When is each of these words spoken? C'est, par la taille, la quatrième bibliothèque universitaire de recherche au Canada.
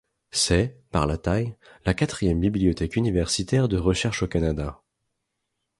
C'est, 0.31 0.81
par 0.89 1.05
la 1.05 1.17
taille, 1.19 1.55
la 1.85 1.93
quatrième 1.93 2.39
bibliothèque 2.39 2.95
universitaire 2.95 3.67
de 3.67 3.77
recherche 3.77 4.23
au 4.23 4.27
Canada. 4.27 4.81